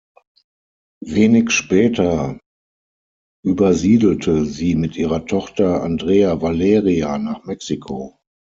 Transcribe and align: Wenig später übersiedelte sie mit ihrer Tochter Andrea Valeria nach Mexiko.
Wenig 1.05 1.51
später 1.51 2.39
übersiedelte 3.45 4.45
sie 4.45 4.73
mit 4.73 4.95
ihrer 4.95 5.27
Tochter 5.27 5.83
Andrea 5.83 6.41
Valeria 6.41 7.19
nach 7.19 7.43
Mexiko. 7.43 8.17